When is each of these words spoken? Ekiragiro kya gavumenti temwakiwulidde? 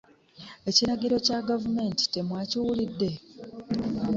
Ekiragiro 0.69 1.15
kya 1.25 1.39
gavumenti 1.49 2.03
temwakiwulidde? 2.13 3.09